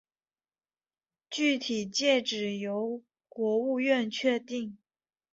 [1.29, 4.79] 具体界址由国务院确定。